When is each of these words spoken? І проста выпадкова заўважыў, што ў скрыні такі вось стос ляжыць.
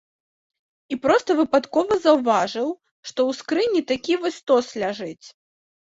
І 0.95 0.97
проста 1.03 1.31
выпадкова 1.41 1.93
заўважыў, 2.07 2.69
што 3.11 3.19
ў 3.29 3.45
скрыні 3.45 3.81
такі 3.97 4.13
вось 4.27 4.39
стос 4.45 4.65
ляжыць. 4.85 5.27